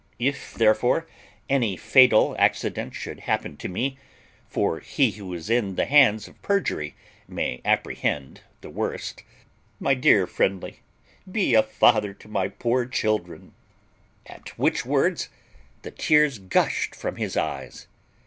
If, 0.17 0.55
therefore, 0.55 1.05
any 1.47 1.77
fatal 1.77 2.35
accident 2.39 2.95
should 2.95 3.19
happen 3.19 3.55
to 3.57 3.67
me 3.69 3.99
(for 4.47 4.79
he 4.79 5.11
who 5.11 5.31
is 5.35 5.47
in 5.47 5.75
the 5.75 5.85
hands 5.85 6.27
of 6.27 6.41
perjury 6.41 6.95
may 7.27 7.61
apprehend 7.63 8.41
the 8.61 8.71
worst), 8.71 9.21
my 9.79 9.93
dear 9.93 10.25
Friendly, 10.25 10.79
be 11.31 11.53
a 11.53 11.61
father 11.61 12.15
to 12.15 12.27
my 12.27 12.47
poor 12.47 12.87
children;" 12.87 13.53
at 14.25 14.57
which 14.57 14.87
words 14.87 15.29
the 15.83 15.91
tears 15.91 16.39
gushed 16.39 16.95
from 16.95 17.17
his 17.17 17.37
eyes. 17.37 17.85